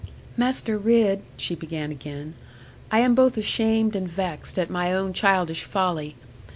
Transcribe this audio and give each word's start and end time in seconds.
'Master 0.35 0.79
Ridd,' 0.79 1.21
she 1.37 1.53
began 1.53 1.91
again, 1.91 2.33
'I 2.89 2.99
am 3.01 3.13
both 3.13 3.37
ashamed 3.37 3.95
and 3.95 4.09
vexed 4.09 4.57
at 4.57 4.71
my 4.71 4.91
own 4.91 5.13
childish 5.13 5.63
folly. 5.63 6.15